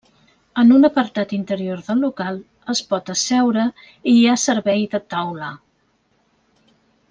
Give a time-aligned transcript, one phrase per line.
[0.61, 2.39] En un apartat interior del local
[2.75, 3.67] es pot asseure
[4.13, 5.53] i hi ha servei de taula.